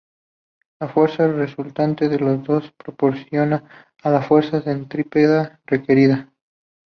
La 0.79 0.87
fuerza 0.87 1.27
resultante 1.31 2.09
de 2.09 2.19
las 2.19 2.41
dos 2.43 2.71
proporciona 2.71 3.69
la 4.03 4.23
fuerza 4.23 4.59
centrípeta 4.63 5.61
requerida. 5.67 6.33